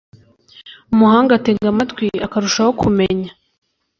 umuhanga 0.93 1.31
atega 1.35 1.67
amatwi 1.73 2.07
akarushaho 2.25 2.71
kumenya 2.81 3.31